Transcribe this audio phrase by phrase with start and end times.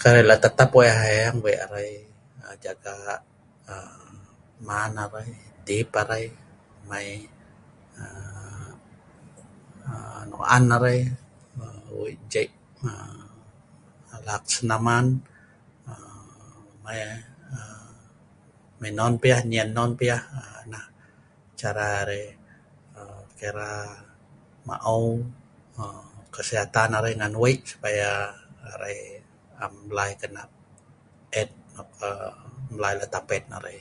[0.00, 1.88] kai arai lak tetap wei ahaeng wei arai
[2.64, 2.92] jaga
[3.72, 4.02] aa
[4.68, 5.28] man arai,
[5.66, 6.24] dip arai,
[6.88, 7.08] mai
[8.02, 8.70] aa
[10.30, 11.00] nok an arai,
[12.00, 12.56] wei jeie'
[14.14, 15.06] alak senaman
[15.90, 16.26] aa
[18.82, 20.18] mai non piye non piye
[20.72, 20.86] nah
[21.60, 22.24] cara arai
[22.98, 23.70] aa ke'ra
[24.66, 25.02] ma'eu
[26.34, 28.08] kesihatan arai ngan wei supaya
[28.74, 28.98] arai
[29.64, 30.42] am mlai lak kena
[31.40, 31.90] et nok
[32.76, 33.78] mlai lak tapet wan arai